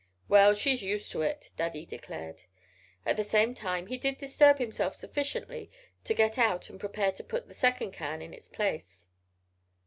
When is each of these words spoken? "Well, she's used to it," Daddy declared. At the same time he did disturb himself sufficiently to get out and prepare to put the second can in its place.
"Well, 0.27 0.55
she's 0.55 0.81
used 0.81 1.11
to 1.11 1.21
it," 1.21 1.51
Daddy 1.57 1.85
declared. 1.85 2.45
At 3.05 3.17
the 3.17 3.23
same 3.23 3.53
time 3.53 3.85
he 3.85 3.99
did 3.99 4.17
disturb 4.17 4.57
himself 4.57 4.95
sufficiently 4.95 5.69
to 6.05 6.15
get 6.15 6.39
out 6.39 6.71
and 6.71 6.79
prepare 6.79 7.11
to 7.11 7.23
put 7.23 7.47
the 7.47 7.53
second 7.53 7.91
can 7.91 8.19
in 8.19 8.33
its 8.33 8.49
place. 8.49 9.05